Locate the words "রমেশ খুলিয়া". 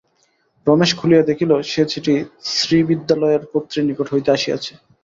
0.67-1.23